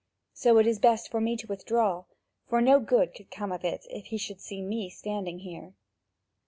So 0.33 0.57
it 0.57 0.65
is 0.65 0.79
best 0.79 1.11
for 1.11 1.21
me 1.21 1.37
to 1.37 1.45
withdraw, 1.45 2.05
for 2.47 2.59
no 2.59 2.79
good 2.79 3.13
could 3.13 3.29
come 3.29 3.51
of 3.51 3.63
it, 3.63 3.85
if 3.91 4.05
he 4.07 4.17
should 4.17 4.41
see 4.41 4.63
me 4.63 4.89
standing 4.89 5.37
here." 5.37 5.75